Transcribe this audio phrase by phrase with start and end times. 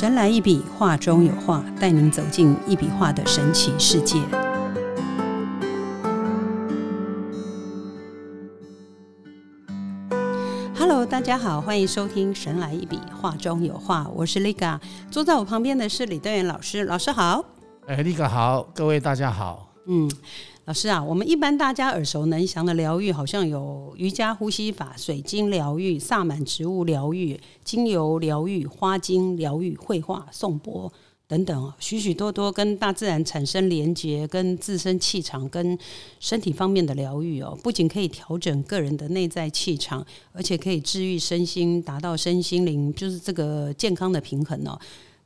[0.00, 4.18] 神来一笔，画中有画，带您走进一笔画的神奇世界。
[10.74, 17.44] Hello，大家好，欢迎收听《神来一笔，画中有画》，我是 Liga，坐在我旁边的是李德元老师，老师好。
[17.86, 19.74] 哎，Liga 好，各位大家好。
[19.86, 20.10] 嗯。
[20.70, 30.92] 老师啊，我们一般大家耳熟能详的疗愈，好像有瑜伽呼吸法、水晶疗愈、萨满植物疗愈、精油疗愈、花精疗愈、绘画、颂钵
[31.26, 35.76] 等等许许多多跟大自然产生连结、跟自身气场、跟
[36.20, 44.78] 身体方面的疗愈哦，不仅可以调整个人的内在气场，而且可以治愈身心，达到身心灵就是这个健康的平衡哦。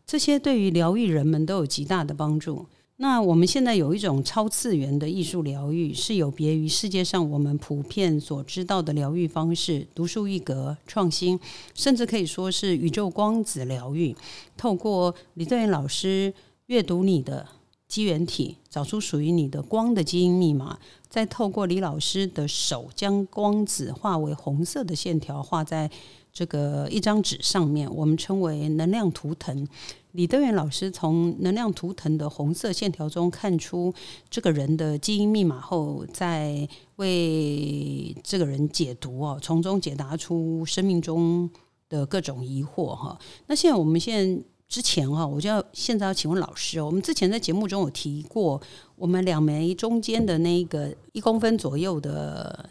[0.06, 2.64] 这些对于疗愈人们都有极大的帮助。
[2.96, 11.38] 那我们现在有一种超次元的艺术疗愈，是有别于世界上我们普遍所知道的疗愈方式，独树一格、创新，
[11.74, 14.14] 甚至可以说是宇宙光子疗愈。
[14.56, 16.32] 透过李正元老师
[16.66, 17.44] 阅读你的
[17.88, 20.78] 机缘体，找出属于你的光的基因密码，
[21.08, 25.90] 再透过李老师的手将光子化为红色的线条，画在
[26.32, 29.66] 这个一张纸上面，我们称为能量图腾。
[30.14, 33.92] 李德元老师从能量图腾的红色线条中看出
[34.30, 41.50] 这个人的基因密码后，再为这个人解读哦，从中解答出生命中
[41.88, 43.18] 的各种疑惑哈。
[43.48, 48.62] 那现在我们现在之前哈，我就要现在要请问老师，我们之前在节目中有提过，
[48.94, 52.70] 我们两枚中间的那个一公分左右的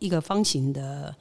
[0.00, 1.14] 一个方形的。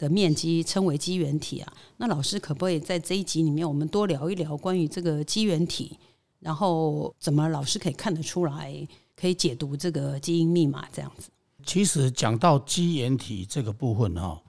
[0.00, 5.98] 的面积称为基缘体啊，那老师可不可以在这一集里面，我们多聊一聊关于这个基缘体，
[6.38, 8.74] 然后怎么老师可以看得出来，
[9.14, 11.28] 可以解读这个基因密码这样子？
[11.66, 14.42] 其实讲到基缘体这个部分哈，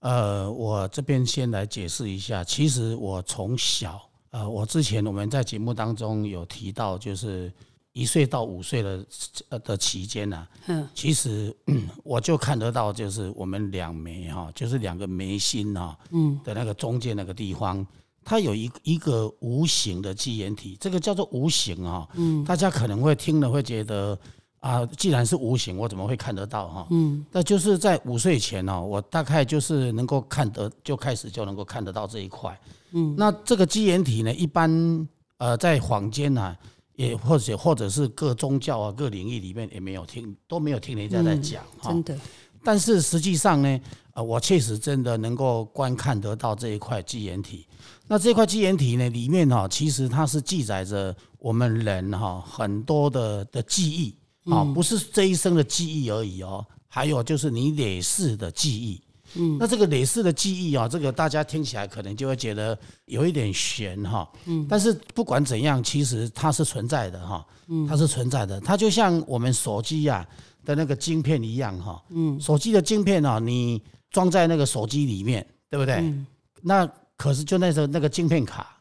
[0.00, 2.44] 呃，我这边先来解释一下。
[2.44, 3.98] 其实我从小，
[4.28, 7.50] 呃，我之前我们在节目当中有提到，就是。
[7.98, 9.04] 一岁到五岁的
[9.48, 11.52] 呃的期间呢，嗯，其实
[12.04, 17.84] 我就看得到，就是我们两眉哈，就是两个眉心哈，嗯的那个中间那个地方，
[18.24, 24.16] 它有一一个无形的基岩体，这个叫做无形哈，嗯，大家可能会听了会觉得
[24.60, 26.86] 啊，既然是无形，我怎么会看得到哈？
[26.90, 32.56] 嗯，那就是在五岁前呢，我大概就是能够看得就开始就能够看得到这一块，
[32.92, 34.70] 嗯，那这个基岩体呢，一般
[35.38, 36.56] 呃在坊间呢。
[36.98, 42.18] 也或者或者是各宗教啊各领域里面也没有听都没有听人家在讲哈，真的。
[42.64, 43.80] 但是实际上呢，
[44.14, 47.64] 呃，我确实真的能够观看得到这一块基岩体。
[48.08, 54.12] 那这块基岩体呢，里面哈，其实它是记载着我们人哈很多的的记忆
[54.50, 59.00] 啊，不是这一生的记忆而已哦，还有就是你累世的记忆。
[59.38, 62.76] 嗯，那这个类似的记忆啊，这个大家听起来可能就会觉得
[63.06, 64.28] 有一点悬哈。
[64.46, 67.46] 嗯，但是不管怎样，其实它是存在的哈。
[67.68, 70.26] 嗯，它是存在的，它就像我们手机呀
[70.64, 72.02] 的那个晶片一样哈。
[72.10, 75.96] 嗯，手机的晶片啊，你装在那个手机里面，对不对？
[75.96, 76.26] 嗯。
[76.60, 78.76] 那可是就那时候那个晶片卡，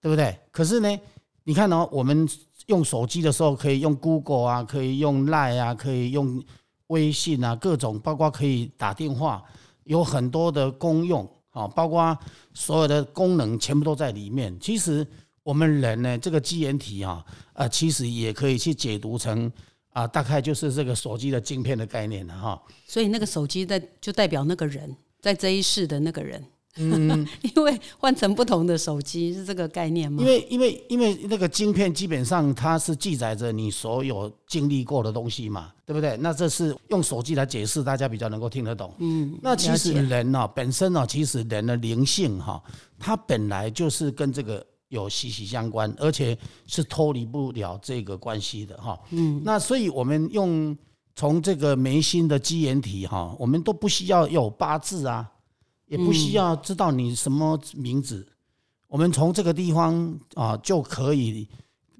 [0.00, 0.38] 对不对？
[0.52, 1.00] 可是呢，
[1.42, 2.28] 你看哦，我们
[2.66, 6.40] 用手机的时候可以用 Google 啊，可以用 Line 啊，可以用
[6.88, 9.42] 微信啊，各种包括可以打电话。
[9.90, 12.16] 有很多的功用啊，包括
[12.54, 14.56] 所有的功能全部都在里面。
[14.60, 15.04] 其实
[15.42, 17.24] 我们人呢，这个基因体啊，
[17.54, 19.50] 呃，其实也可以去解读成
[19.92, 22.62] 啊，大概就是这个手机的镜片的概念了哈。
[22.86, 26.40] 所以那个手机在就代表那个人在这一世的那个人。
[26.76, 30.22] 嗯， 因为换成不同的手机是这个概念吗？
[30.22, 36.16] 因为因为因为那个晶片基本上它是记载着你所有经历过的东西嘛，对不对？
[36.18, 38.94] 那这是用手机来解释，大家比较能够听得懂。
[38.98, 42.62] 嗯，那其实人呢，本身呢，其实人的灵性哈，
[42.98, 48.96] 它本来就是跟这个有息息相关，而且是脱离不了这个关系的哈。
[49.10, 50.76] 嗯，那所以我们用
[51.16, 55.28] 从这个眉心的基岩体哈，我们都不需要有八字啊。
[55.90, 58.24] 也不需要知道你什么名字，
[58.86, 61.48] 我们从这个地方啊就可以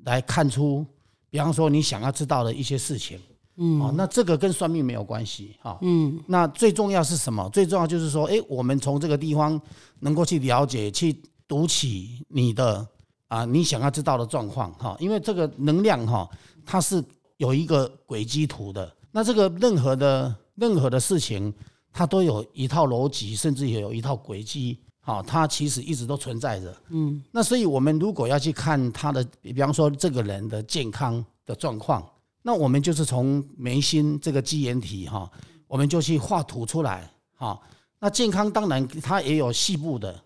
[0.04, 0.87] 来看出，
[1.28, 3.19] 比方说你想要知道的一些事情，
[3.56, 7.48] 嗯，哦，那这个跟算命没有关系哈，嗯，那最重要是什么？
[7.52, 9.60] 最重要就是说，哎，我们从这个地方
[9.98, 12.87] 能够去了解、去读取你的
[13.26, 16.31] 啊，你想要知道的状况哈，因为这个能量哈，
[16.64, 17.02] 它是
[17.38, 21.52] 有一个轨迹图的，那这个任何的任何的事情。
[21.92, 26.75] 它都有一套逻辑，甚至也有一套轨迹，好，它其实一直都存在着。
[26.88, 32.08] 嗯，那所以我们如果要去看他的，比方说这个人的健康的状况，
[32.42, 35.31] 那我们就是从眉心这个基岩体哈，
[35.66, 37.60] 我们就去画图出来，哈。
[37.98, 40.19] 那健康当然它也有细部的，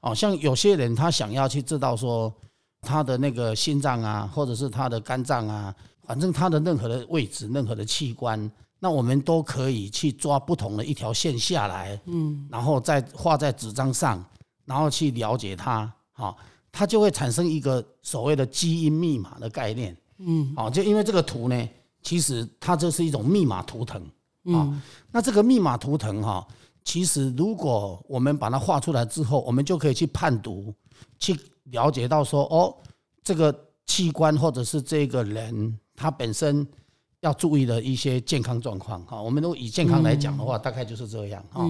[0.00, 2.32] 哦，像有些人他想要去知道说
[2.80, 5.74] 他的那个心脏啊，或者是他的肝脏啊，
[6.06, 8.50] 反正他的任何的位置、任何的器官，
[8.84, 14.24] 那我们都可以去抓不同的一条线下来，嗯，然后再画在纸张上，
[14.64, 16.36] 然后去了解它，好，
[16.72, 21.68] 它就会产生一个所谓的基因密码的概念，嗯，好，就因为这个图呢，
[22.02, 24.02] 其实它就是一种密码图腾，
[24.52, 24.82] 啊，
[25.12, 26.44] 那这个密码图腾哈。
[26.84, 30.74] 其实，如果我们把它画出来之后，我们就可以去判读，
[31.20, 32.76] 去了解到说，哦，
[33.22, 33.56] 这个
[33.86, 36.66] 器官或者是这个人他本身
[37.22, 39.20] 要注意的一些健康状况哈。
[39.20, 41.68] 我们如果以健康来讲的话，大概就是这样哈。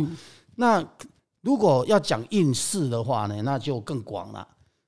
[0.55, 0.85] 那
[1.41, 4.47] 如果要讲应试的话呢，那就更广了。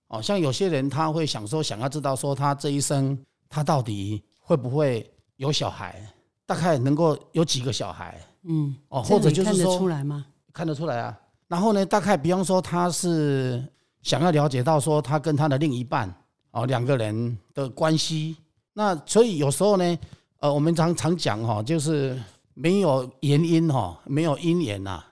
[0.08, 3.18] 哦，像有些人他会想说，想要知道说他这一生
[3.48, 6.00] 他到底会不会有小孩，
[6.46, 8.20] 大概能够有几个小孩。
[8.44, 10.26] 嗯，哦，或者就是说看得出来吗？
[10.52, 11.18] 看得出来啊。
[11.48, 13.62] 然后呢，大概比方说他是
[14.02, 16.14] 想要了解到说他跟他的另一半
[16.52, 18.36] 哦两个人的关系。
[18.74, 19.98] 那所以有时候呢，
[20.44, 22.20] 呃，我们常常讲哈，就是
[22.52, 25.02] 没有原因哈，没有因缘呐，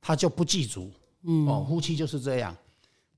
[0.00, 0.90] 他就不记住。
[1.24, 2.56] 嗯，哦，夫妻就是这样，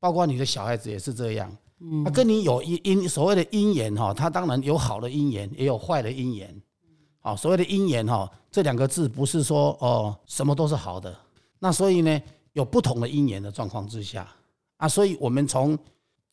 [0.01, 1.57] 包括你的小孩子也是这样。
[1.79, 6.53] 嗯，他跟你有因因所谓的因缘哈，他当然有好的因缘，也有坏的因缘。
[7.21, 11.17] 好，所谓的因缘哈，这两个字不是说哦什么都是好的，
[11.61, 12.21] 那所以呢，
[12.53, 14.27] 有不同的因缘的状况之下
[14.79, 15.79] 啊，所以我们从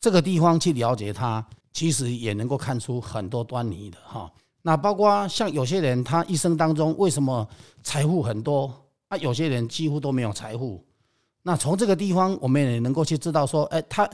[0.00, 4.28] 这个地方去了解他，其实也能够看出很多端倪的哈。
[4.62, 7.46] 那包括像有些人他一生当中为什么
[7.82, 8.72] 财富很多
[9.08, 10.84] 啊，有些人几乎都没有财富，
[11.42, 14.08] 那从这个地方我们也能够去知道说，哎，他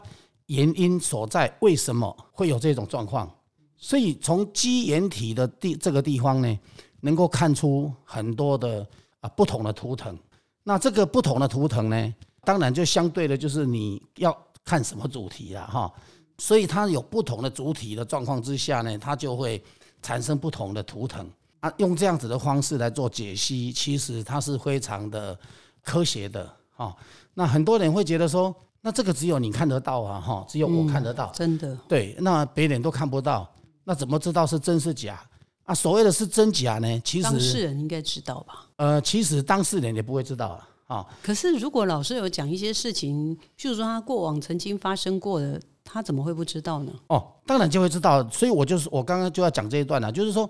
[0.46, 3.28] 原因所在，为什么会有这种状况？
[3.76, 6.58] 所以从基岩体的地这个地方呢，
[7.00, 8.86] 能够看出很多的
[9.20, 10.16] 啊不同的图腾。
[10.62, 12.14] 那这个不同的图腾呢，
[12.44, 15.92] 当然就相对的，就是你要看什么主题了哈。
[16.38, 19.62] 所以它有不同的主体的状况之下呢，它就会
[20.04, 21.28] 产生不同的图腾
[21.60, 21.72] 啊。
[21.78, 25.36] 用这样子的方式来做解析，其实它是非常的
[25.82, 26.94] 科学的哈。
[27.32, 33.50] 那很多人会觉得说，那这个只有你看得到啊哈，只有我看得到，真的对，那别人都看不到。
[33.82, 35.20] 那怎么知道是真是假
[35.64, 35.74] 啊？
[35.74, 37.00] 所谓的是真假呢？
[37.00, 38.66] 其实当事人应该知道吧？
[38.76, 40.68] 呃，其实当事人也不会知道啊。
[40.86, 46.92] 啊，可是如果老师有讲一些事情，譬如说他过往曾经发生过的，他怎么会不知道呢？
[47.08, 48.28] 哦，当然就会知道。
[48.30, 50.48] 所以我就是我刚刚就要讲这一段了，就是说，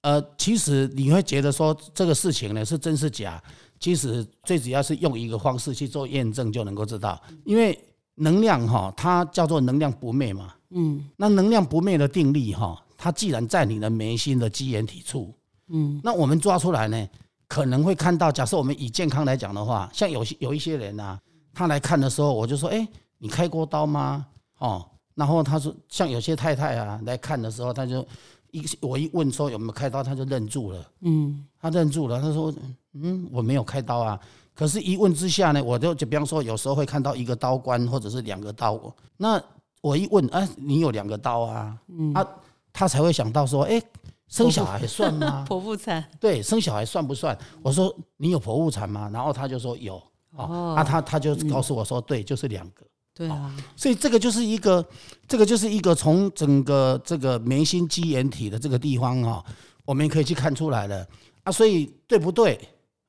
[0.00, 3.42] 呃，其实你会觉得说这个事情呢是真是假，
[3.78, 7.78] 其实最主要是用一个方式去做验证就能够知道，因为
[8.14, 10.54] 能量哈，它叫做能量不灭嘛。
[10.70, 15.34] 嗯，那能量不灭的定律哈，它既然在你的眉心的基岩体处，
[15.68, 17.08] 嗯，那我们抓出来呢，
[17.48, 18.32] 可能会看到。
[18.32, 21.20] 假设我们以健康来讲的话，像有些有一些人啊，
[21.52, 22.86] 他来看的时候，我就说，哎，
[23.18, 24.26] 你开过刀吗？
[24.58, 28.06] 哦，然后他说，像有些太太啊来看的时候，他就
[28.50, 32.52] 一我一问说有没有开刀，他就愣住了，嗯，他愣住了，他说，
[32.94, 34.20] 嗯，我没有开刀啊。
[34.54, 38.80] 可是，一问之下呢，我就就比方说，有时候会看到一个刀关或者是两个刀，
[39.16, 39.42] 那。
[39.82, 41.78] 我一问，哎，你有两个刀啊？
[41.86, 42.26] 嗯啊，
[42.72, 43.80] 他才会想到说，哎，
[44.26, 45.44] 生小孩算吗？
[45.48, 46.04] 剖腹产？
[46.18, 47.38] 对，生小孩算不算？
[47.62, 49.08] 我说你有剖腹产吗？
[49.12, 50.02] 然后他就说有。
[50.32, 52.84] 哦，啊，他他就告诉我说，对，就是两个。
[53.16, 54.84] 对啊，所以这个就是一个，
[55.26, 59.42] 这个就是一个从整个这个眉心肌眼体的这个地方哈，
[59.86, 61.06] 我们可以去看出来了
[61.42, 61.50] 啊。
[61.50, 62.60] 所以对不对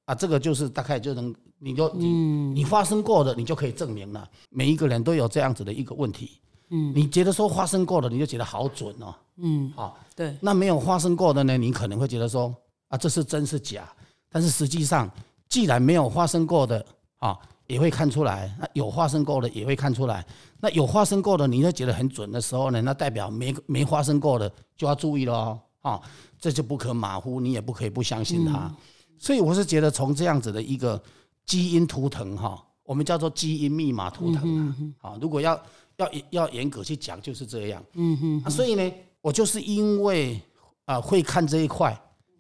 [0.06, 0.16] 啊？
[0.16, 4.26] 这个就是大概就能，你就你你发生过的，你就可以证明了。
[4.50, 6.40] 每一个人都有这样子的一个问题。
[6.70, 9.14] 嗯，你觉得说发生过的，你就觉得好准哦。
[9.38, 10.38] 嗯，好，对。
[10.42, 12.56] 那没有发生过的呢，你可能会觉得说
[12.88, 13.92] 啊，这是真是假？
[14.30, 15.10] 但是实际上，
[15.50, 16.86] 既然没有发生过的
[17.18, 17.38] 啊，
[17.68, 20.26] 也会看出来；那有发生过的也会看出来。
[20.60, 25.60] 那有发生过的，你就觉得很准的时候呢，那代表没没发生过的就要注意了哦。
[25.82, 26.02] 啊，
[26.40, 28.74] 这就不可马虎，你也不可以不相信它。
[29.18, 31.02] 所以我是觉得从这样子的一个
[31.46, 34.60] 基因图腾哈，我们叫做基因密码图腾
[35.00, 35.12] 啊。
[35.12, 35.58] 啊，如果要
[35.98, 37.84] 要要严格去讲，就是这样。
[37.94, 38.50] 嗯哼。
[38.50, 40.42] 所以呢，我就是因为
[40.86, 41.98] 啊会看这一块，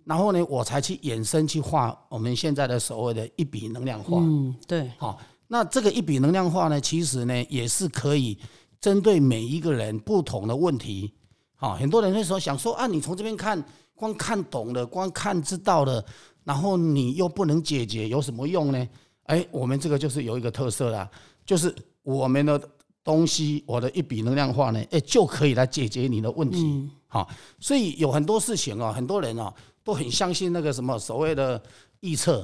[0.08, 4.20] 然后呢，我才去衍生去画我们现在的所谓的一笔能量画。
[4.20, 4.90] 嗯，对。
[4.98, 8.38] 好，那这个一笔能量画呢，其实呢也是可以
[8.80, 11.14] 针对每一个人不同的问题。
[11.56, 13.62] 好，很多人那时候想说啊，你从这边看，
[13.94, 16.04] 光看懂了，光看知道了，
[16.46, 18.88] 然后你又不能解决，有什么用呢？
[19.24, 21.10] 哎，我们这个就是有一个特色啦，
[21.46, 22.62] 就是我们的。
[23.04, 26.90] 东西，我的一笔能量化呢，哎，就可以来解决你的问题。
[27.08, 27.26] 好，
[27.58, 29.54] 所以有很多事情啊，很多人啊
[29.88, 31.64] 都很相信那个什么所谓的
[32.02, 32.42] 预测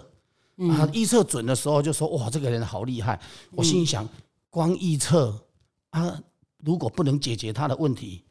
[0.70, 3.20] 啊，预测准的时候就说哇，这个人好厉害。
[3.52, 4.08] 我心里想，
[4.50, 5.38] 光预测
[5.90, 6.18] 啊，
[6.60, 8.24] 如果不能解决他的问题，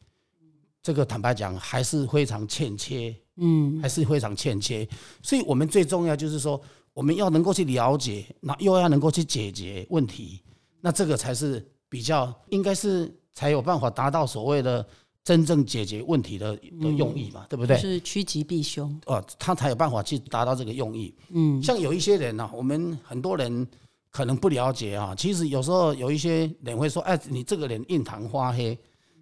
[0.81, 4.87] 这个坦白讲还是非常欠缺，嗯，还是非常欠缺。
[5.21, 6.59] 所以我们最重要就是说，
[6.91, 10.41] 我们要能够去了解，那又要能够去解决问题，
[10.81, 14.83] 那这个才是比较应该是才有办法达到所谓的
[15.23, 17.77] 真正解决问题的的用意嘛，对不对？
[17.77, 21.13] 是趋吉避凶哦，他才有办法去达到这个用意。
[21.29, 23.65] 嗯，像有一些人呢，我们很多人
[24.11, 28.77] 可能不了解啊，其实有时候有一些人会说：“哎，你这个人印堂发黑。”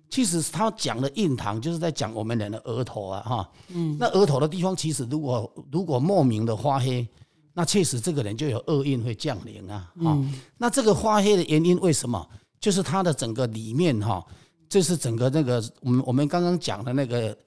[0.10, 7.08] 其实他讲的印堂就是在讲我们人的额头啊，哈，嗯，那额头的地方其实如果如果莫名的发黑，
[7.54, 10.22] 那确实这个人就有厄运会降临啊，哈，
[10.58, 12.28] 那这个发黑的原因为什么？
[12.60, 14.22] 就是他的整个里面哈，
[14.72, 17.38] 这是整个那个我们我们刚刚讲的那个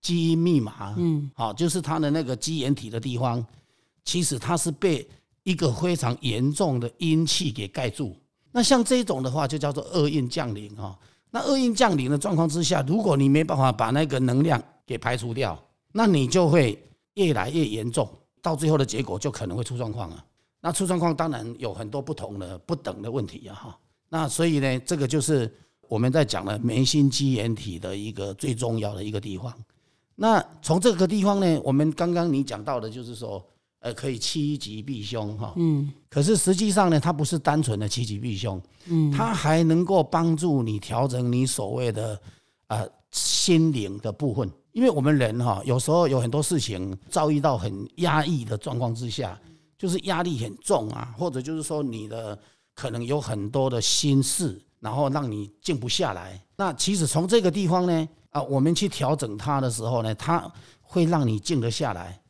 [0.00, 3.44] 基因密码，嗯，好，就是它的那个基岩体的地方，
[4.02, 5.06] 其实它是被
[5.42, 8.16] 一个非常严重的阴气给盖住。
[8.50, 10.98] 那像这种的话，就叫做厄运降临哈。
[11.30, 16.82] 那厄运降临的状况之下，如果你没办法把那个能量给排除掉，那你就会
[17.12, 18.08] 越来越严重，
[18.40, 20.24] 到最后的结果就可能会出状况了。
[20.62, 23.78] 那出状况当然有很多不同的不等的问题呀，哈。
[24.08, 25.54] 那所以呢，这个就是
[25.90, 29.52] 我们在讲了眉心肌炎体的一个最重要的一个地方。
[30.14, 33.44] 那从这个地方呢，我们刚刚你讲到的就是说。
[33.82, 42.20] 呃，可以趋吉避凶哈，嗯，可是实际上呢，它不是单纯的趋吉避凶，嗯，它还能够帮助你调整你所谓的
[42.66, 49.40] 呃心灵的部分，因为我们人哈，有时候有很多事情遭遇到很压抑的状况之下，
[49.78, 52.38] 就是压力很重啊，或者就是说你的
[52.74, 56.42] 可能有很多的心事，然后让你静不下来。
[56.56, 60.50] 那其实从这个地方呢，啊，我们去调整它的时候呢，它
[60.82, 62.20] 会让你静得下来，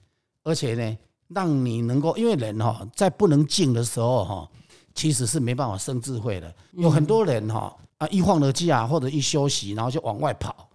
[0.44, 0.98] 而且呢。
[1.32, 4.50] 让你能够，因为人哈在不能静的时候哈，
[4.96, 6.52] 其实是没办法生智慧的。
[6.72, 10.68] 有很多人哈啊一放了假或者一休息，然后就往外跑，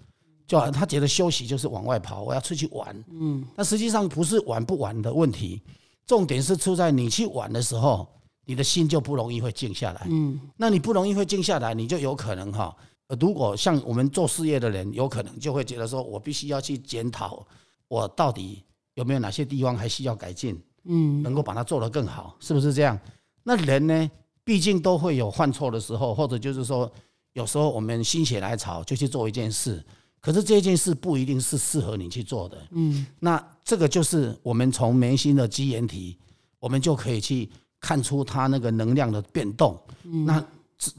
[0.47, 3.03] 就他觉得休息就是往外跑，我要出去玩。
[3.11, 5.61] 嗯，那实际上不是玩不玩的问题，
[6.07, 8.07] 重点是出在你去玩的时候，
[8.45, 10.07] 你的心就不容易会静下来。
[10.09, 12.75] 嗯，那你不容易会静下来，你就有可能哈，
[13.19, 17.45] 如果像我们做事业的人，有可能就会觉得说我必须要去检讨
[17.87, 18.63] 我到底。
[18.95, 20.57] 有没有哪些地方还需要改进？
[20.85, 22.97] 嗯，能够把它做得更好，是不是这样？
[23.43, 24.09] 那人呢，
[24.41, 26.89] 毕竟都会有犯错的时候，或者就是说，
[27.33, 29.83] 有时候我们心血来潮就去做一件事，
[30.21, 32.57] 可是这件事不一定是适合你去做的。
[32.71, 36.17] 嗯，那这个就是我们从眉心的基岩体，
[36.57, 37.49] 我们就可以去
[37.85, 39.79] 看出它那个能量的变动。
[40.03, 40.43] 嗯，那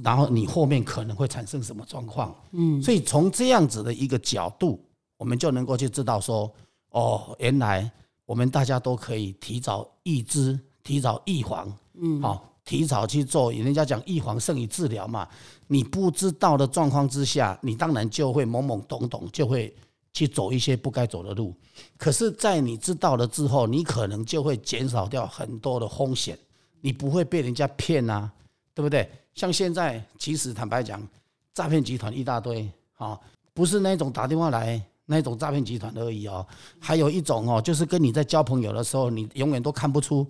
[0.05, 2.33] 然后你后面可能会产生什么状况？
[2.53, 4.81] 嗯，所以从这样子的一个角度，
[5.17, 6.49] 我们就能够去知道说。
[6.91, 7.91] 哦，原来
[8.25, 13.53] 我们大家都可以提早预知、提早预防，嗯，好，提早去做。
[13.53, 15.29] 人家讲预防胜于治疗嘛。
[15.67, 19.75] 你不知道的状况之下，你当然就会懵懵懂懂，就会
[20.15, 21.53] 去走一些不该走的路。
[21.99, 26.39] 可是，在你知道了之后，你可能就会减少掉很多的风险，
[26.81, 28.31] 你不会被人家骗啊，
[28.75, 29.11] 对不对？
[29.35, 31.07] 像现在，其实坦白讲，
[31.53, 33.19] 诈骗集团一大堆，啊，
[33.53, 34.81] 不是那种打电话来。
[35.09, 36.45] 那种诈骗集团而已哦，
[36.81, 40.27] 还有一种哦，就是跟你在交朋友的时候，你永远都看不出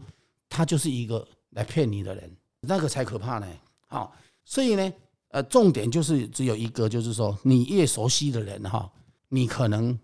[0.50, 3.46] 他就是一个来骗你的人，那个才可怕呢。
[3.86, 4.92] 好，所以呢，
[5.28, 8.86] 呃，重点就是只有一个，就是说你越熟悉的人哈，
[9.30, 9.98] 你可能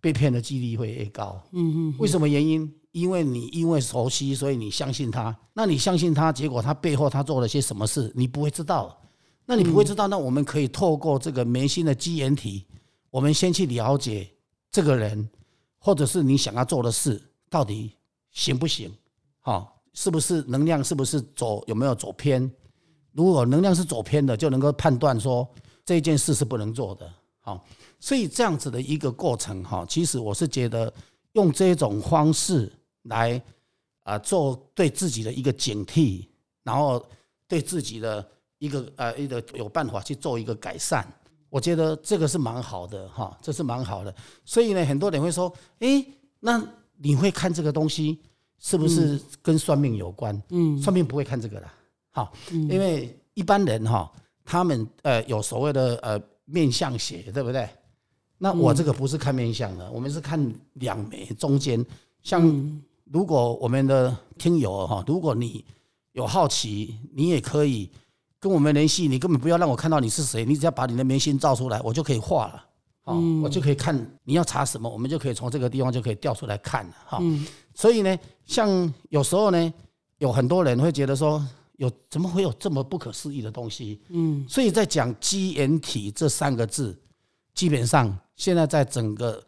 [0.00, 1.40] 被骗的几率会越高。
[1.52, 1.94] 嗯嗯。
[2.00, 2.68] 为什么原因？
[2.92, 5.36] 因为你因为熟悉，所以你相信他。
[5.52, 8.96] 那你相信他，结果他背后他做了些什么事，你不会知道。
[9.44, 12.66] 那你不会知道，那我们可以透过这个眉心的基岩体。
[13.10, 14.30] 我们先去了解
[14.70, 15.28] 这个人，
[15.78, 17.92] 或者是你想要做的事到底
[18.30, 18.92] 行不行？
[19.40, 20.84] 好，是不是能量？
[20.84, 22.50] 是不是走有没有走偏？
[23.12, 25.48] 如果能量是走偏的，就能够判断说
[25.84, 27.10] 这件事是不能做的。
[27.40, 27.64] 好，
[27.98, 30.92] 所以这样子的一个过程哈，其实我是觉得
[31.32, 32.70] 用这种方式
[33.08, 33.40] 来
[34.04, 36.26] 啊做对自己的一个警惕，
[36.62, 37.04] 然后
[37.46, 38.26] 对自己的
[38.58, 41.06] 一个呃一个有办法去做一个改善。
[41.50, 44.14] 我觉得这个是蛮好的哈，这是蛮好的。
[44.44, 45.50] 所以呢，很多人会说
[45.80, 46.06] ：“诶，
[46.40, 46.62] 那
[46.96, 48.18] 你会看这个东西
[48.58, 51.70] 是不是跟算命有关？”嗯，算命不会看这个的，
[52.10, 54.12] 好，因为一般人哈，
[54.44, 57.66] 他们呃有所谓的呃面相学，对不对？
[58.36, 60.38] 那我这个不是看面相的，我们是看
[60.74, 61.82] 两眉中间。
[62.22, 62.42] 像
[63.12, 65.64] 如果我们的听友哈，如果你
[66.12, 67.90] 有好奇，你也可以。
[68.40, 72.64] 跟我们联系，你根本不要让我看到你是谁，你只要把你的眉心照出来，我就可以画了。
[73.02, 76.94] 好，我就可以看你要查什么，我们就可以从这个地方就可以调出来看了。
[77.04, 77.20] 哈，
[77.74, 79.74] 所以呢，像有时候呢，
[80.18, 81.44] 有很多人会觉得说，
[81.78, 84.00] 有怎么会有这么不可思议的东西？
[84.10, 86.96] 嗯，所以在讲基因体这三个字，
[87.54, 89.42] 基本上现在在整个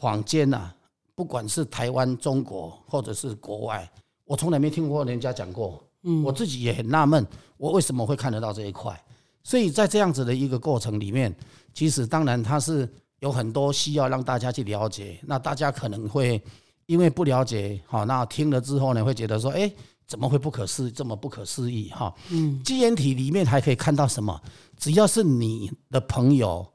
[0.00, 0.72] 坊间呐，
[1.14, 3.90] 不管是台湾、中国或者是国外，
[4.24, 5.82] 我从来没听过人家讲过。
[6.04, 7.24] 嗯，我自己也很纳闷，
[7.56, 9.00] 我为什么会看得到这一块？
[9.44, 11.32] 所以在这样子的一个过程里面，
[11.72, 12.88] 其实当然它是
[13.20, 15.18] 有很多需要让大家去了解。
[15.22, 16.42] 那大家可能会
[16.86, 19.70] 因为不了解，好，那听了之后呢，会觉得说，哎，
[20.06, 21.88] 怎么会不可思议这么不可思议？
[21.90, 24.40] 哈，嗯，基因体里面还可以看到什么？
[24.76, 26.66] 只要是你的朋友，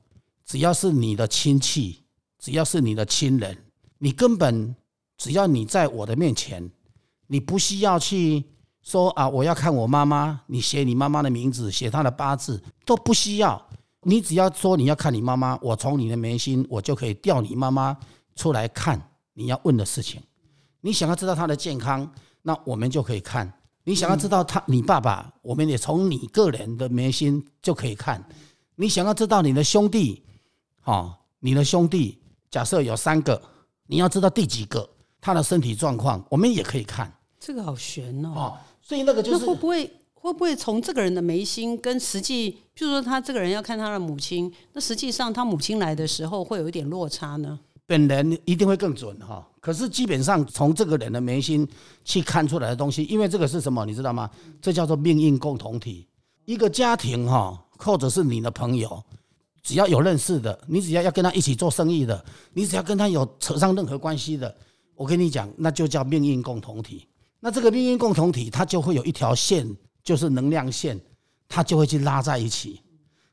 [0.46, 2.01] 只要是你的亲戚，
[2.39, 3.58] 只要是你的亲人，
[3.98, 4.75] 你根本
[5.18, 6.70] 只要你在我的面前，
[7.27, 8.44] 你不需要去。
[8.84, 13.62] 说啊，我要看我妈妈，你写你妈妈的名字，写她的八字都不需要，
[14.04, 17.98] 你只要说你要看你妈妈，我从你的眉心，我就可以调你妈妈
[18.38, 18.98] 出来看
[19.34, 20.22] 你要问的事情。
[20.80, 22.10] 你想要知道她的健康，
[22.42, 23.46] 那我们就可以看；
[23.84, 28.24] 你想要知道他你爸爸，我们也从你个人的眉心就可以看。
[28.75, 30.24] 你想要知道你的兄弟，
[30.86, 33.42] 哦，你的兄弟假设有三个，
[33.88, 34.88] 你要知道第几个
[35.20, 37.12] 他的身体状况，我们也可以看。
[37.39, 38.53] 这个好悬哦。
[38.82, 47.60] 所以那个就是会不会会不会从这个人的眉心跟实际，譬如说他这个人要看他的母亲，那实际上他母亲来的时候会有一点落差呢？
[47.86, 49.48] 本人一定会更准哈。
[49.62, 51.67] 可是基本上从这个人的眉心
[52.03, 54.29] 去看出来的东西，因为这个是什么，你知道吗？
[54.62, 56.08] 这叫做命运共同体。
[56.46, 59.03] 一个家庭哈，或者是你的朋友，
[59.67, 64.55] 只要有认识的，你只要要跟他一起做生意的，你只要跟他有扯上任何关系的，
[64.95, 67.05] 我跟你讲，那就叫命运共同体。
[67.41, 69.69] 那这个命运共同体，它就会有一条线，
[70.05, 70.97] 就是能量线，
[71.50, 72.81] 它就会去拉在一起，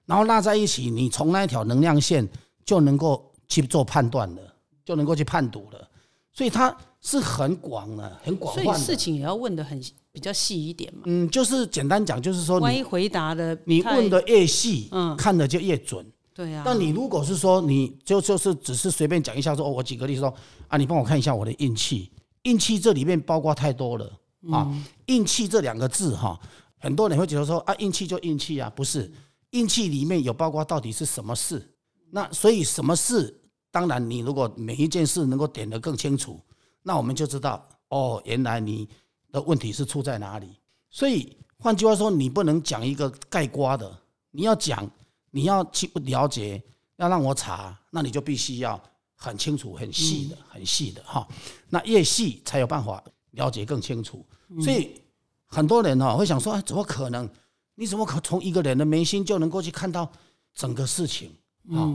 [0.07, 2.29] 然后拉在一起，你从那一条能量线
[2.65, 4.43] 就能够去做判断了，
[4.85, 5.89] 就能够去判读了。
[6.33, 8.73] 所以它是很广的，很广泛的。
[8.73, 9.81] 所以事情也要问的很
[10.11, 11.03] 比较细一点嘛。
[11.05, 16.05] 嗯，就是简单讲，就是说，万一回答的你问的越细，嗯，看的就越准。
[16.35, 16.63] 对呀。
[16.67, 20.35] 但你如果是说，你就就是只是随便讲一下，说哦，我举个例子说
[20.69, 22.11] 啊，你帮我看一下我的运气。
[22.43, 24.13] 运气这里面包括太多了
[24.51, 24.71] 啊！
[25.07, 26.39] 运气这两个字哈，
[26.79, 29.11] 很多人会觉得说啊，运气就运气啊，不是？
[29.53, 31.75] 运气里面有包括到底是什么事？
[32.11, 33.41] 那所以什么事？
[33.71, 36.39] 当然，你如果每一件事能够点得更清楚，
[36.83, 38.87] 那我们就知道哦，原来你
[39.33, 40.49] 的问题是出在哪里。
[40.91, 43.99] 所以换句话说，你不能讲一个盖瓜的，
[44.31, 44.87] 你要讲，
[45.35, 46.63] 你要去了解，
[46.97, 48.81] 要让我查，那你就必须要。
[49.17, 51.27] 很清楚、很细的、很细的哈，
[51.71, 54.23] 那越细才有办法了解更清楚。
[54.61, 55.01] 所以
[55.47, 57.27] 很多人哈会想说：哎，怎么可能？
[57.75, 60.11] 你怎么可从一个人的眉心就能够去看到
[60.53, 61.31] 整个事情
[61.71, 61.89] 啊？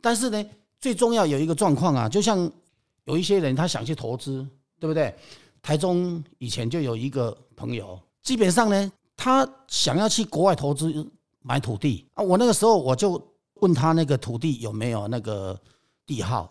[0.00, 0.46] 但是呢，
[0.78, 2.48] 最重要有一个状况啊，就像
[3.04, 4.46] 有一些人他想去投资，
[4.78, 5.12] 对不对？
[5.62, 11.04] 台中以前就有一个朋友，基本上呢，他想要去国外投资
[11.46, 12.22] 买土地啊。
[12.22, 13.22] 我那个时候我就
[13.60, 15.58] 问他那个土地有没有那个
[16.04, 16.42] 地号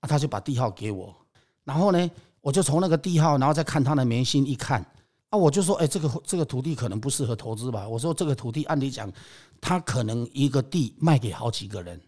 [0.00, 0.06] 啊。
[0.06, 1.16] 他就把地号给我，
[1.64, 2.10] 然后呢，
[2.42, 4.84] 我就从那个地号，然后再看他的眉心一看，
[5.30, 7.88] 啊，我就说，哎，这个这个土地可能不适合投资吧？
[7.88, 9.10] 我说这个土地按理讲，
[9.62, 11.98] 他可能一个地卖给好几个人，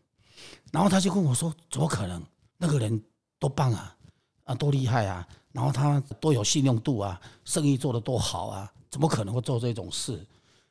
[0.70, 2.22] 然后他就跟我说，怎么可能？
[2.58, 3.02] 那个人
[3.38, 3.96] 多棒啊，
[4.44, 10.22] 啊，多厉害啊，然后他多有信用度啊，生意做得多好啊，怎么可能会做这种事？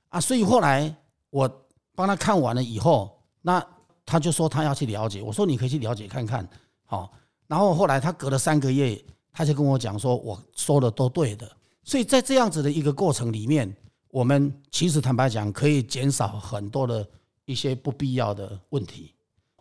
[0.10, 0.96] 啊，所以后来
[1.36, 3.62] 我帮他看完了以后，那
[4.06, 6.48] 他就说他要去了解，我说你可以去了解看看。
[6.86, 7.12] 好，
[7.46, 11.46] 然后后来他隔了三个月，他就跟我讲说，我说的都对的。
[11.84, 13.76] 所以在这样子的一个过程里面，
[14.12, 17.06] 我们其实坦白讲，可以减少很多的
[17.44, 19.14] 一些不必要的问题。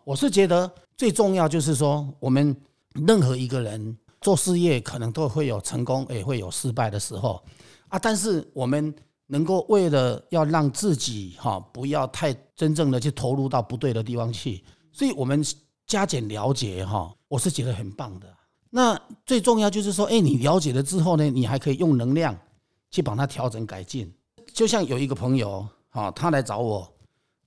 [0.05, 2.57] 我是觉得最重要就是说，我们
[3.05, 7.43] 任何一个人做事业，可能都会有成功，也会有失败的时候
[7.89, 7.99] 啊。
[7.99, 8.95] 但是我们
[9.35, 15.45] 能够为了要让自己哈，不要太真正的去投入到不对的地方去，所以我们。
[15.87, 18.27] 加减了解哈，我是觉得很棒的。
[18.71, 22.35] 那最重要就是说，哎，你了解了之后呢，你还可以用能量
[22.91, 24.11] 去把它调整改进。
[24.55, 26.91] 就像有一个朋友哈，他来找我，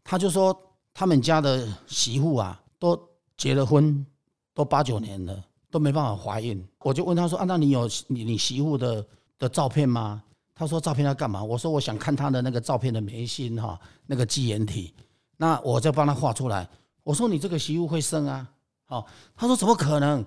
[0.04, 0.56] 他就说
[0.94, 2.96] 他们家的媳妇啊，都
[3.38, 4.06] 结了婚，
[4.54, 6.64] 都八九年了，都没办法怀孕。
[6.82, 9.04] 我就问他说：“啊，那你有你你媳妇的
[9.40, 10.22] 的照片吗？”
[10.58, 14.94] 他说：“照片要干嘛？”我说：“我想看他的那个照片的眉心哈，那个基岩体，
[15.38, 16.68] 那我就帮他画出来。”
[17.04, 18.50] 我说你这个媳妇会生啊？
[18.86, 20.26] 好，他说怎么可能？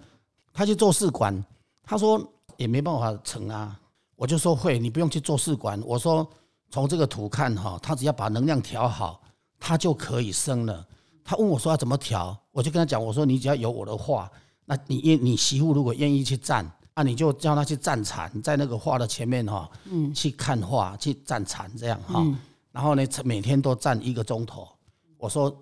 [0.53, 1.45] 他去做试管，
[1.83, 2.21] 他说
[2.57, 3.79] 也没办法成啊。
[4.16, 5.81] 我就说会，你不用去做试管。
[5.85, 6.29] 我说
[6.71, 9.21] 从这个图看哈，他只要把能量调好，
[9.59, 10.87] 他就可以生了。
[11.25, 14.31] 他问我说要怎么调，我就跟他讲，我说你只要有我的话，
[14.64, 22.26] 那你愿你媳妇如果愿意去站，啊，你就叫他去站禅，在那个画的前面哈，嗯，去看画，去站禅这样哈。
[22.72, 24.68] 然后呢，每天都站一个钟头。
[25.16, 25.57] 我说，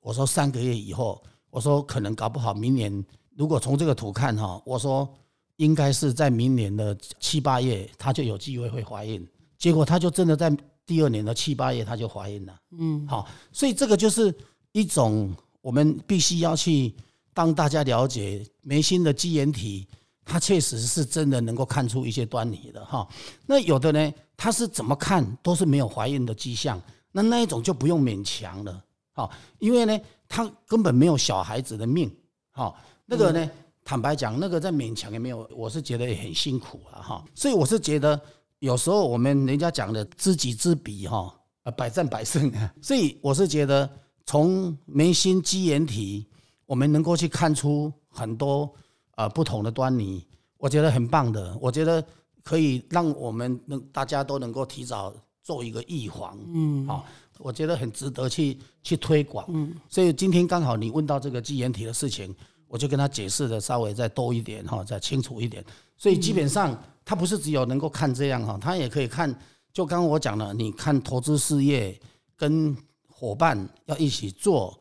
[0.00, 3.04] 我说三个月以后，我说可能搞不好明年，
[3.36, 5.08] 如果从这个图看哈，我说
[5.56, 9.26] 应该是在明年的七八月，她就有机会会怀孕。
[9.58, 10.50] 结果她就真的在
[10.86, 12.56] 第二年的七八月，她就怀孕了。
[12.78, 14.34] 嗯，好，所以这个就是
[14.72, 16.94] 一种我们必须要去
[17.34, 19.86] 当大家了解眉心的基岩体。
[20.24, 23.06] 他确实是真的能够看出一些端倪的哈，
[23.44, 26.80] 那有的呢，他是怎么看都是没有怀孕的迹象，
[27.10, 32.10] 那那一种就不用勉强了，哈，因为呢，他根本没有小孩子的命，
[32.52, 32.72] 哈，
[33.04, 33.50] 那个呢，
[33.84, 38.18] 坦白讲，那个再勉强也没有，我是觉得也很辛苦了哈，所以我是觉得
[38.60, 43.90] 有时候我们人家讲的知己知彼哈，啊，百战百胜，所以我是觉得
[44.24, 46.26] 从眉心肌眼体，
[46.64, 48.72] 我们能够去看出很多。
[49.14, 50.26] 啊，不同的端倪，
[50.58, 51.56] 我觉得很棒的。
[51.60, 52.04] 我觉得
[52.42, 57.04] 可以让我们能大家都能够提早做一个预防，嗯，好，
[57.38, 59.44] 我觉得很值得去去推广。
[59.48, 62.34] 嗯，所以今天刚好你问到这个基岩体的事情，
[62.66, 65.64] 我就跟他解释的稍微再多一点哈，再清楚一点。
[65.96, 69.34] 所以基本上他不是只有能够看这样哈，他也可以看。
[69.72, 71.98] 就刚刚我讲了，你看投资事业
[72.36, 72.76] 跟
[73.08, 74.78] 伙伴要一起做。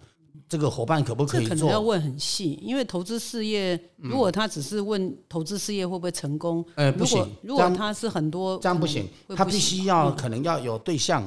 [0.52, 1.50] 这个伙伴可不可以做？
[1.50, 7.26] 可能要问很细，因为投资事业，如果他只是问投资事业会不会成功，呃，不行。
[7.42, 9.08] 如果他是很多，这样不行。
[9.34, 11.24] 他必须要可能要有对象，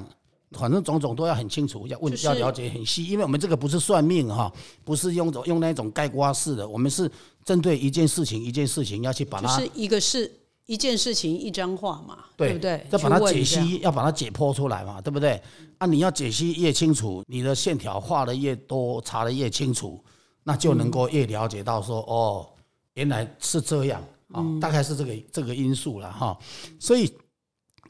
[0.50, 3.06] 反正种种都要很清楚，要问要了解很细。
[3.06, 4.52] 因为我们这个不是算命哈，
[4.84, 7.10] 不是用用那种盖瓜式的，我们是
[7.46, 10.30] 针对一件事情一件事情要去把它，是一个是。
[10.66, 12.86] 一件事情一张画嘛，对不对？
[12.90, 15.40] 要把它解析，要把它解剖出来嘛，对不对？
[15.76, 20.02] 啊，你要解析越清楚，你的线条画的越多，查的越清楚，
[20.42, 22.48] 那就能够越了解到说，哦，
[22.94, 26.38] 原来是这样啊，大概是这个这个因素了哈。
[26.80, 27.12] 所以，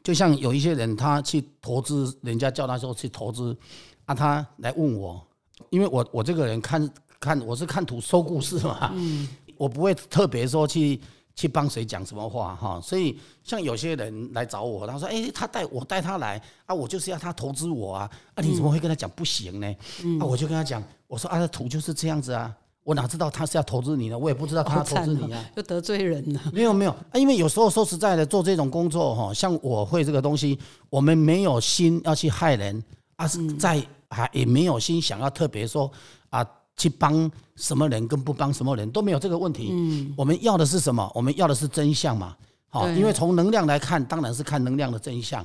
[0.03, 3.57] 就像有一些人他去投资，人家叫他说去投资，
[4.03, 5.25] 啊，他来问我，
[5.69, 10.99] 因为我我这个人看看我是看图说故事嘛，嗯，我不会特别说去。
[11.35, 12.79] 去帮谁讲什么话哈？
[12.81, 18.41] 所以像有些人来找我，他说：“哎，他带我带他来啊，我就是要他投资我啊啊！
[18.41, 19.67] 你怎么会跟他讲不行呢？
[20.19, 24.17] 啊，我就跟他讲，我说啊，这图就是这样子啊，我哪知道他是要投资你呢？
[24.17, 26.39] 我也不知道他投资你啊，就得罪人了。
[26.53, 30.57] 没有没有啊，因为有时候说实在的，做这种工作哈，像我会这个东西，
[30.89, 32.81] 我们没有心要去害人
[33.17, 33.27] 啊，
[33.59, 35.91] 在还也没有心想要特别说
[36.29, 36.47] 啊。
[36.77, 39.69] 去帮什么人跟不帮什么人都没有这个问题。
[39.71, 41.09] 嗯，我们要的是什么？
[41.15, 42.35] 我们要的是真相嘛。
[42.67, 45.41] 好，因为从能量来看，当然是看能量的真相。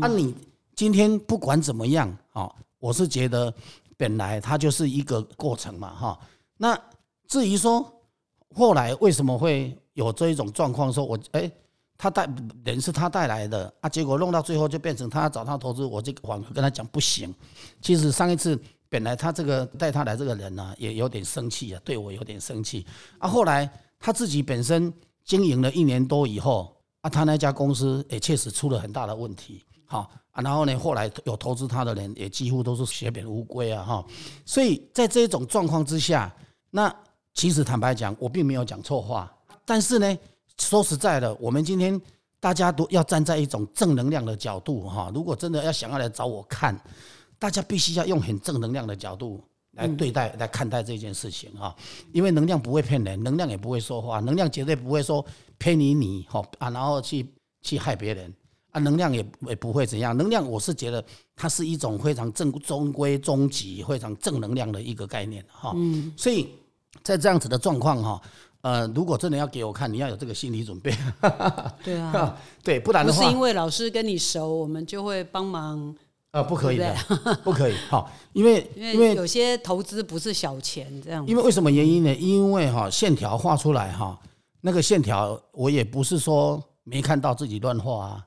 [0.00, 0.34] 啊，你
[0.74, 3.52] 今天不管怎么样，哦，我是觉得
[3.98, 6.18] 本来它就是一个过程嘛，哈。
[6.56, 6.78] 那
[7.28, 7.86] 至于说
[8.54, 11.50] 后来为什么会有这一种状况，说我哎，
[11.98, 12.26] 他带
[12.64, 17.34] 人是他带来的啊，结果弄到最后就变成他找他投资，我这个反而跟他讲不行。
[17.82, 18.58] 其实上一次。
[18.90, 22.84] 本来他这个带他来这个人呢，也有点生气啊，对我有点生气
[23.18, 23.28] 啊。
[23.28, 24.92] 后来他自己本身
[25.24, 30.42] 经营了一年多以后啊，他那家公司也确实出了很大的问题，好啊。
[30.42, 34.04] 然后呢，后来有投资他的人也几乎都是血本无归啊，哈。
[34.44, 36.34] 所以在这种状况之下，
[36.70, 36.92] 那
[37.32, 39.32] 其实坦白讲，我并没有讲错话。
[39.64, 40.18] 但是呢，
[40.58, 41.98] 说实在的，我们今天
[42.40, 45.12] 大家都要站在一种正能量的角度哈。
[45.14, 46.76] 如果真的要想要来找我看。
[47.40, 51.74] 大家必须要用很正能量的角度来对待、来看待这件事情哈！
[52.12, 55.24] 因为能量不会骗人，能量也不会说话，能量绝对不会说
[55.58, 57.26] 骗你你哈啊，然后去
[57.62, 58.30] 去害别人
[58.72, 58.80] 啊！
[58.80, 60.14] 能量也也不会怎样。
[60.14, 61.02] 能量我是觉得
[61.34, 65.72] 它是一种非常正中规中矩、非常正能量的一个概念哈。
[65.76, 66.46] 嗯，所以
[67.02, 68.22] 在这样子的状况哈，
[68.60, 70.92] 呃，如果真的要给我看，你要有这个心理准备。
[71.82, 75.96] 对啊， 对，不然的话，不是因为老师跟你熟，我们就会帮忙。
[76.32, 76.94] 啊，不可以的，
[77.42, 77.74] 不可以。
[77.88, 81.26] 好， 因为因为有些投资不是小钱这样。
[81.26, 82.14] 因为为什么原因呢？
[82.14, 84.16] 因为哈线条画出来哈，
[84.60, 88.26] 那个线条我也不是说没看到自己乱画啊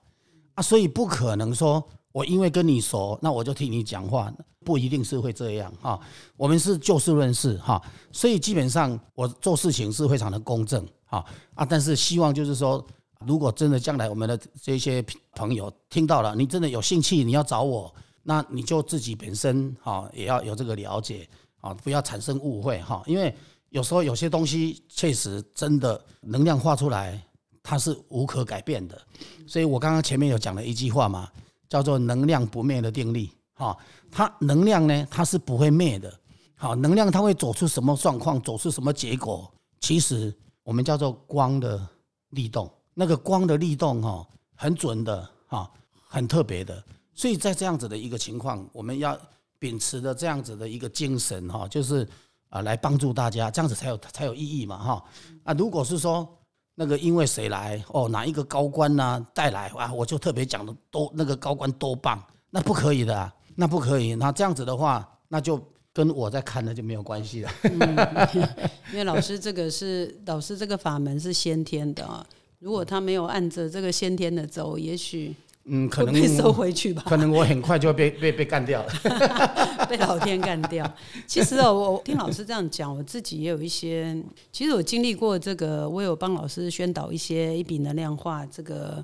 [0.56, 4.30] 啊，所以不可能说我因为跟你熟，那我就替你讲话，
[4.66, 5.98] 不一定是会这样哈。
[6.36, 11.24] 我们是就事论事哈，所以基本上我做事情是非常的公正哈
[11.56, 12.86] 啊，但是希望就是说。
[13.28, 15.04] 如果真的将来我们的这些
[15.36, 21.28] 朋友听到了，你真的有兴趣，你要找我，那你就自己本身哈也要有这个了解
[21.62, 23.04] 啊，不要产生误会哈。
[23.06, 23.34] 因为
[23.70, 27.22] 有时候有些东西确实真的能量化出来，
[27.62, 29.02] 它是无可改变的。
[29.48, 31.30] 所以我刚刚前面有讲了一句话嘛，
[31.68, 33.78] 叫做能量不灭的定律哈。
[34.12, 36.14] 它能量呢，它是不会灭的。
[36.56, 40.34] 好，能量它会走出什么状况，走出什么结果，其实
[40.64, 41.88] 我们叫做光的。
[42.34, 45.70] 力动，那个光的力动哈，很准的哈，
[46.08, 46.84] 很特别的。
[47.14, 49.18] 所以在这样子的一个情况，我们要
[49.60, 52.08] 秉持的这样子的一个精神哈，就是
[52.50, 55.04] 啊，来帮助大家，这样子才有才有意义嘛哈。
[55.44, 56.28] 啊，如果是说
[56.76, 64.16] 那个因为谁来哦，哪一个高官呢带来啊，我就特别讲的多那个高官多棒，那不可以的，那不可以。
[64.16, 67.52] 那这样子的话，那就跟我在看的就没有关系了。
[68.92, 72.26] 因为老师这个是老师这个法门是先天的啊，
[72.64, 75.36] 如果他没有按着这个先天的走，也许。
[75.66, 77.04] 嗯，可能被收回去吧。
[77.06, 78.94] 可能我很快就会被 被被干掉了，
[79.90, 80.86] 被老天干掉。
[81.26, 84.22] 其实哦，我听老师这样讲，我自己也有一些。
[84.52, 89.02] 其实我经历过这个，我有帮老师宣导一些一笔能量化这个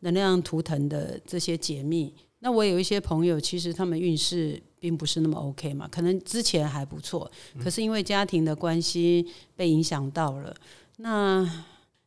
[0.00, 2.12] 能量图腾的这些解密。
[2.40, 7.30] 那我有一些朋友，其实他们运势并不是那么 OK 嘛，可能之前还不错，
[7.62, 10.54] 可是因为家庭的关系被影响到了。
[10.98, 11.48] 那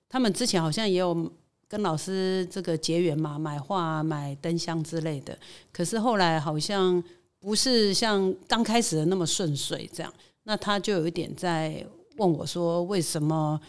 [0.10, 1.32] 他们之前好像也有。
[1.68, 5.36] 跟老师这个结缘嘛，买画、买灯箱之类的。
[5.74, 7.04] 可是后来好像
[7.40, 10.14] 不是像刚开始的那么顺遂，这样。
[10.44, 11.84] 那他就有一点在
[12.18, 13.60] 问我说：“为什么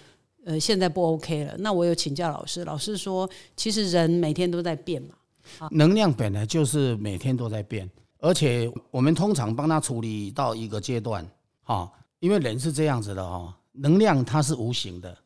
[0.45, 11.27] 呃现在不 OK 了？”那我有请教老师，老师说：“其实人每天都在变嘛，能量本来就是每天都在变，而且我们通常帮他处理到一个阶段，
[11.63, 15.17] 哈，因为人是这样子的哈，能量它是无形的。”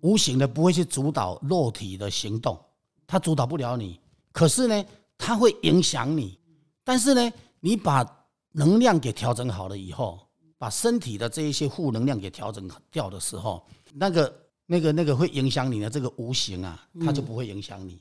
[0.00, 2.58] 无形的不会去主导肉体的行动，
[3.06, 3.98] 它主导不了你。
[4.32, 4.84] 可是呢，
[5.16, 6.38] 它会影响你。
[6.84, 8.06] 但是呢，你把
[8.52, 10.20] 能量给调整好了以后，
[10.56, 18.00] 把身体的这一些负能量给调整掉的时候，那个、那个、那个会影响你的这个无形啊，它就不会影响你。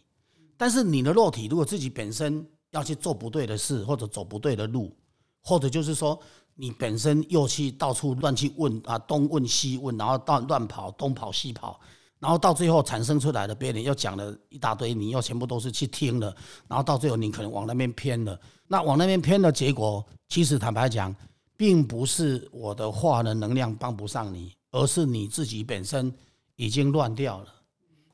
[0.56, 4.96] 但是你的肉体如果自己本身要去做不对的事，或者走不对的路，
[5.44, 6.20] 或者就是说
[6.60, 11.80] 你本身又去到处乱去问啊，东问西问，然后到乱跑，东跑西跑。
[12.20, 16.36] 然后到最后产生出来的，别人又讲了一大堆，你又全部都是去听了，
[16.68, 18.38] 然后到最后你可能往那边偏了。
[18.68, 21.16] 那往那边偏的结果，其实坦白讲，
[21.56, 26.12] 并不是我的话的能量帮不上你，而是你自己本身
[26.56, 27.54] 已经乱掉了。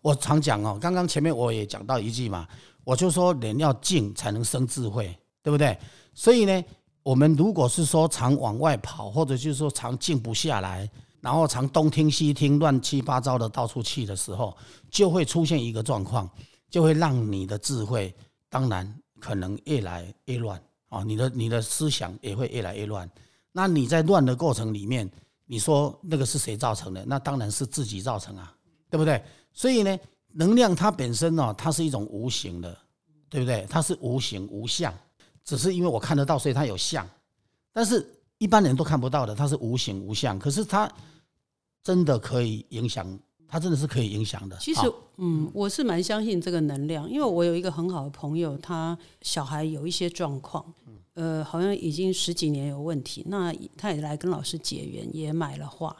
[0.01, 2.45] 我常讲哦，刚刚前面我也讲到一句嘛，
[2.83, 5.79] 我就说人要静才能生智慧，对不对？
[6.13, 6.63] 所以呢，
[7.03, 10.89] 我们如果是说常往外跑，或者就是说常静不下来。
[11.19, 14.53] 然后常东听西听，乱七八糟的到处去的时候，
[14.91, 16.29] 就会出现一个状况，
[16.69, 18.13] 就会让你的智慧
[18.49, 21.01] 当然可能越来越乱啊！
[21.01, 23.09] 你的你的思想也会越来越乱。
[23.53, 25.09] 那你在乱的过程里面，
[25.45, 27.05] 你说那个是谁造成的？
[27.05, 28.53] 那当然是自己造成啊，
[28.89, 29.23] 对不对？
[29.53, 29.97] 所以呢，
[30.33, 32.77] 能量它本身呢，它是一种无形的，
[33.29, 33.65] 对不对？
[33.69, 34.93] 它是无形无相，
[35.43, 37.07] 只是因为我看得到，所以它有相。
[37.71, 38.05] 但是
[38.37, 40.91] 一般人都看不到的，它是无形无相，可是它。
[41.85, 43.05] 真的可以影响，
[43.45, 44.55] 它真的是可以影响的。
[44.55, 50.63] 其实，嗯，我是蛮相信这个能量，因为我有一个很好的朋友，他小孩有一些状况，
[51.15, 53.21] 呃，好像已经十几年有问题。
[53.27, 55.93] 那他也来跟老师结缘，也买了画，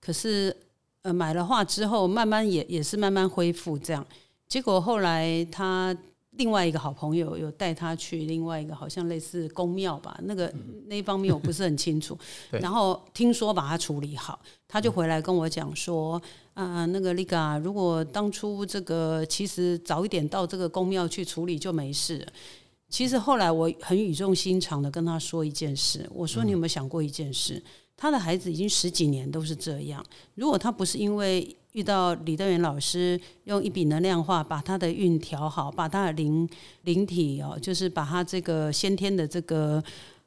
[0.00, 0.56] 可是，
[1.02, 4.04] 呃，买了画之后，慢慢也也是慢慢恢复这样。
[4.48, 5.96] 结果后来他。
[6.38, 10.52] 另外一个好朋友有带他去另外一个好像类似宫庙吧，那个
[10.86, 12.16] 那一方面我不是很清楚。
[12.62, 16.20] 然后听说把他处理好，他就回来跟我讲说
[16.54, 22.26] ：“啊，那个丽嘎，如果当初这个其实早一点到这个宫庙去处理就没事。”
[22.88, 27.62] 其实后来我很语重心长的跟他说一件事，我说：“你有没有想过一件事？
[27.96, 30.02] 他的孩子已经十几年都是这样，
[30.36, 36.48] 如果他不是因为……”遇到李德元老师用一笔能量化把他的运调好，把他的灵
[36.82, 39.80] 灵体哦，就是把他这个先天的这个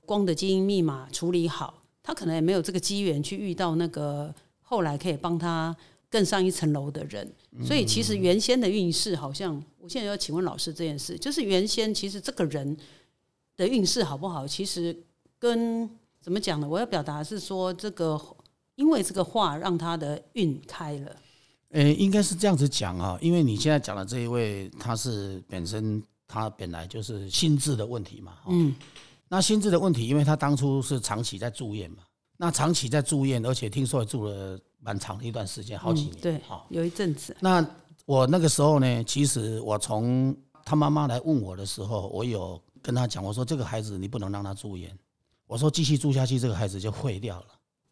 [0.06, 5.76] 光的基因密码处理好，他可能也没有这个机缘去遇到那个后来可以帮他
[6.10, 7.30] 更上一层楼的人。
[7.62, 12.78] 所以其实原先的运势好像，我现在要请问老师这件事，就是原先其实这个人
[13.58, 14.96] 的运势好不好，其实
[15.38, 15.90] 跟
[16.22, 16.70] 怎么讲呢？
[16.70, 18.18] 我要表达是说，这个
[18.76, 21.14] 因为这个话让他的运开了。
[21.72, 28.38] 呃，应该是这样子讲啊，因为你现在讲的这一位，他是本身他本来就是心智的问题嘛。
[28.48, 28.76] 嗯。
[29.34, 32.04] 那心智的问题，因为他当初是长期在住院嘛，
[32.36, 36.18] 那长期在住院，而且听说住了蛮长的一段时间，好几年。
[36.18, 37.34] 对，好，有一阵子。
[37.40, 37.66] 那
[38.06, 44.94] 我那个时候呢，其实我从他妈妈来问我的时候，我有跟他讲，我说这个孩子你不能让他住院，
[45.48, 47.46] 我说继续住下去，这个孩子就毁掉了，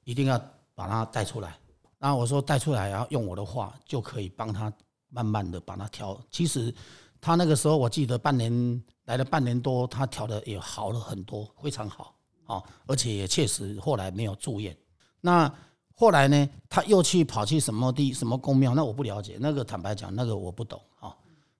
[0.03, 0.37] 一定要
[0.75, 1.57] 把他带出来。
[1.99, 4.71] 然后我说带出来，然后用我的话就可以帮他
[5.09, 6.19] 慢慢的把它调。
[6.31, 6.73] 其实
[7.19, 14.75] 他那个时候我记得半年来了半年多，他调的也好了很多，非常好啊，而且也确实后来没有住院。
[15.19, 15.53] 那
[15.93, 21.13] 后来呢，他又去跑去什么地什么宫庙，那我不了解，那个坦白讲，那个我不懂啊。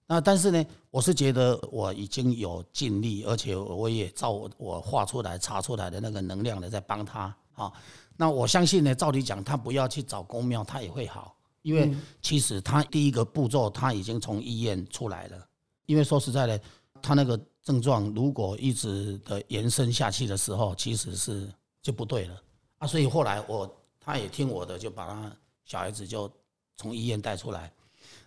[0.07, 7.71] 那但是呢，我是觉得我已经有尽力，而且我也照我我画出来、查出来的那个能量的在帮他啊。
[8.19, 15.47] 那我相信呢，照理讲，他不要去找公庙，他也会好，因为其实他第一个步骤他已经从医院出来了。
[15.85, 16.61] 因为说实在的，
[17.01, 21.49] 他那个症状如果一直的延伸下去的时候，其实是
[21.81, 22.35] 就不对了
[22.79, 22.85] 啊。
[22.85, 23.73] 所以后来我。
[24.01, 25.31] 他也听我的，就把他
[25.65, 26.31] 小孩子就
[26.77, 27.71] 从医院带出来。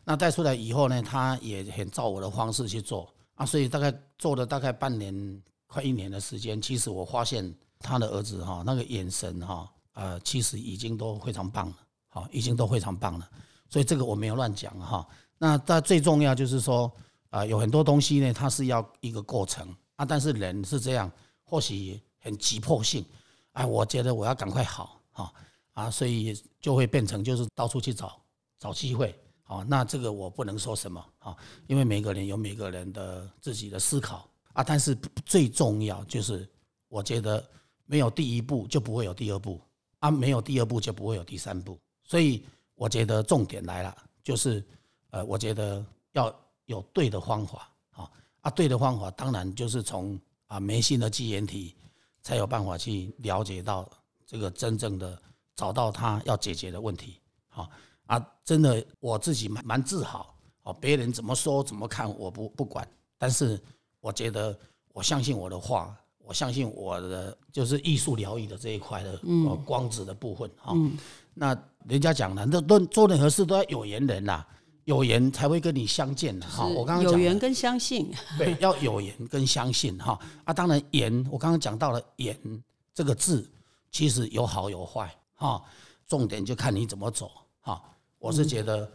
[0.05, 3.45] 那带出来以后呢，他也很照我的方式去做啊。
[3.45, 6.63] 所以大概做了大概半年，快一年的时间。
[6.63, 11.77] 其实我发现他的儿子哈，那个眼神哈，呃，其实已经都非常棒了，
[12.09, 13.29] 好，已经都非常棒了。
[13.69, 15.07] 所以这个我没有乱讲哈。
[15.39, 16.93] 那但最重要就是说，
[17.31, 20.05] 啊，有很多东西呢，它是要一个过程啊。
[20.05, 21.11] 但是人是这样，
[21.43, 23.05] 或许很急迫性，
[23.53, 25.33] 哎，我觉得我要赶快好哈。
[25.73, 28.21] 啊，所以就会变成就是到处去找
[28.59, 31.35] 找机会，啊，那这个我不能说什么啊，
[31.67, 36.47] 因为每个人有每个人的自己的思考啊，但是最重要就是
[36.89, 37.43] 我觉得
[37.87, 39.59] 没有第一步就不会有第二步
[40.03, 44.63] 啊，没有第二步就不会有第三步，所以我觉得重点来了，就是
[45.11, 46.35] 呃，我觉得要
[46.67, 48.11] 有对的方法啊，
[48.43, 51.75] 啊，对的方法当然就是从啊眉心的基岩体
[52.21, 53.89] 才有办法去了解到
[54.27, 55.21] 这个真正的。
[55.55, 57.69] 找到他要解决的问题，好
[58.07, 60.73] 啊，真的我自己蛮蛮自豪哦。
[60.73, 62.89] 别人怎么说怎么看我不不管，
[63.19, 63.63] 但是
[64.01, 64.59] 我觉得
[64.95, 69.19] 我相信我的话，我相信我的就是艺术疗愈的这一块的
[69.65, 70.75] 光子的部分哈。
[71.35, 71.57] 那
[71.87, 74.45] 人家讲了，那都做任何事都要有缘人呐，
[74.85, 76.67] 有缘才会跟你相见的哈。
[76.67, 80.19] 我刚刚有缘跟相信，对，要有缘跟相信哈。
[80.45, 82.37] 啊，当然缘，我刚刚讲到了缘
[82.95, 83.51] 这个字，
[83.91, 85.13] 其实有好有坏。
[85.35, 85.63] 哈，
[86.07, 87.31] 重点就看你怎么走。
[87.61, 87.83] 哈，
[88.19, 88.91] 我是觉得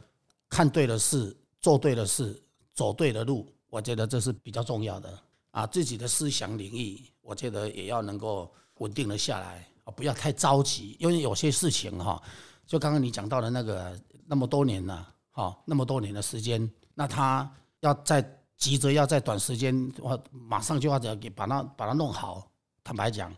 [0.48, 2.42] 看对了事，做对了事，
[2.74, 5.20] 走对了路，我觉得这是比较重要的。
[5.52, 10.96] 啊，自己的思想领域，我觉得也要能够稳定的下来，啊，不要太着急。
[10.98, 12.24] 因为有些事情哈，
[12.66, 22.50] 就刚刚你讲到的那个那么多年了，哈，那么多年的时间，那他要在急着要在短时间，我马上就要给把它把它弄好。
[22.82, 23.36] 坦白讲，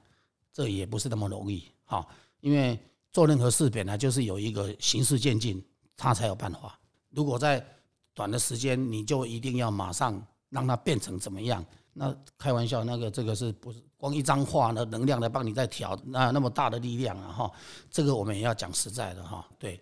[0.54, 1.64] 这也不是那么容易。
[1.86, 2.08] 哈，
[2.42, 2.80] 因为
[3.12, 5.66] 做任何事本来就是有一个循序渐进，
[5.98, 6.80] 他才有办法。
[7.10, 7.66] 如果在
[8.14, 11.66] 短的时间，你就一定要马上让它变成怎么样？
[12.00, 14.86] 那开玩笑，那个这个是不是光一张画呢？
[14.86, 17.28] 能量来帮你在调，那那么大的力量啊！
[17.28, 17.52] 哈，
[17.92, 19.80] 这个我们也要讲实在的哈，对。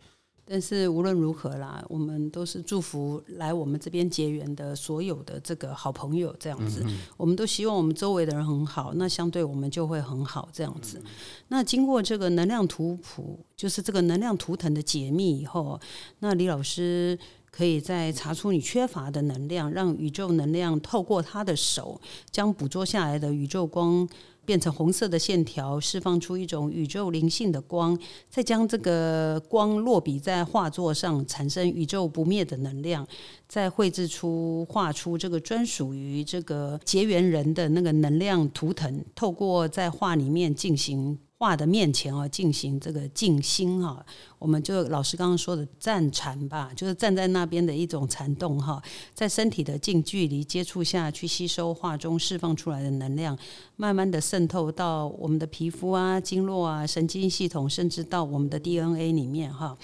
[0.50, 6.86] 但是无论如何啦，我们都是祝福来我们这边结缘的所有的这个好朋友，这样子，
[7.18, 11.04] 我们都希望我们周围的人很好，那相对我们就会很好，这样子。
[11.50, 15.78] 那经过这个能量图谱，就是这个能量图腾的解密以后，
[16.20, 17.20] 那李老师
[17.58, 24.08] 可以再查出你缺乏的能量，让宇宙能量透过他的手，将捕捉下来的宇宙光。
[24.46, 33.06] 变成红色的线条，释放出一种宇宙灵性的光，再将这个光落笔在画作上，产生宇宙不灭的能量，
[33.50, 41.20] 再绘制出画出这个专属于这个结缘人的那个能量图腾，透过在画里面进行。
[41.40, 44.04] 画的面前啊，进行这个静心哈，
[44.40, 48.82] 我们就老师刚刚说的站禅吧，就是站在那边的一种禅动哈，
[49.14, 53.38] 在身体的近距离接触下去吸收画中释放出来的能量，
[53.76, 59.78] 慢慢的渗透到我们的皮肤啊、经络啊、神经系统，甚至到我们的 DNA 里面哈。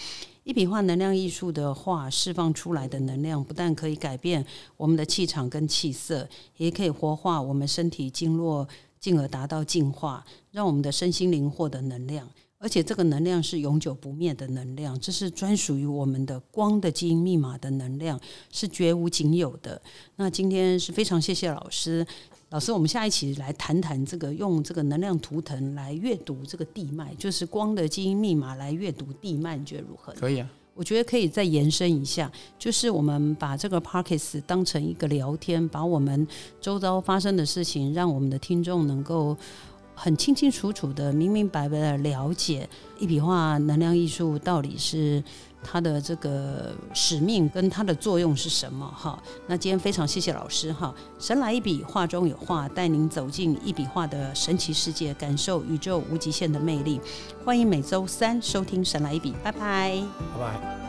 [0.44, 4.44] 一笔画能量艺术的画释放出来的能量，不但可以改变
[4.76, 8.68] 我们的气场跟气色，也可以活化我们身体经络。
[9.04, 12.26] 进而达到净化，让我们的身心灵获得能量，
[12.58, 18.18] 而且这个能量是永久不灭的能量，这是专属于我们的光的基因密码的能量，
[18.50, 19.82] 是绝无仅有的。
[20.16, 22.08] 那今天是非常谢谢老师，
[22.48, 30.14] 老师，我们下一期来谈谈这个用这个能量图腾来阅读这个地脉，就是光的基因密码来阅读地脉，你觉得如何？
[30.14, 30.50] 可以啊。
[30.76, 36.28] 我觉得可以再延伸一下，就是我们把这个 p a r k e s 当成一个聊天，把我们
[36.60, 39.38] 周遭发生的事情，让我们的听众能够
[39.94, 42.68] 很清清楚楚的、明明白白的了解
[43.00, 45.24] 一笔画能量艺术到底是。
[45.64, 48.86] 他的这个使命跟他的作用是什么？
[48.96, 57.00] 哈那今天非常谢谢老师哈神来一笔画中有画带您走进一笔画的神奇世界感受宇宙无极限的魅力。
[57.46, 60.04] 欢迎每周三收听神来一笔拜拜。
[60.34, 60.84] 拜拜。